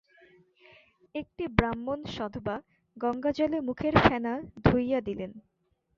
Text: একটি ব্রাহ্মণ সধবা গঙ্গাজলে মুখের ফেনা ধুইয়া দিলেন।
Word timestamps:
একটি 1.15 1.43
ব্রাহ্মণ 1.57 1.99
সধবা 2.15 2.55
গঙ্গাজলে 2.97 3.59
মুখের 3.67 3.95
ফেনা 4.05 4.33
ধুইয়া 4.65 4.99
দিলেন। 5.01 5.31